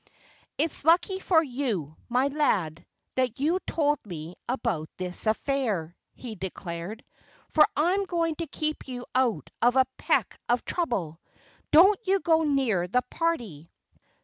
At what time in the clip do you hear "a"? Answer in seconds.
9.75-9.85